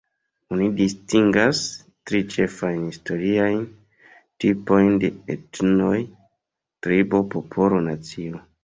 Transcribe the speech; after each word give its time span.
Oni 0.53 0.69
distingas 0.77 1.59
tri 2.11 2.21
ĉefajn 2.37 2.81
historiajn 2.87 3.61
tipojn 4.45 4.93
de 5.05 5.15
etnoj: 5.37 5.95
tribo, 6.89 7.23
popolo, 7.37 7.87
nacio. 7.93 8.47